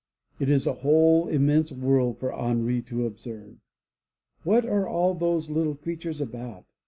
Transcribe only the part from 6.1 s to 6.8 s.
about?